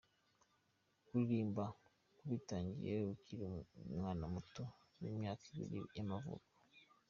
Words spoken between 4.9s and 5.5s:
w'imyaka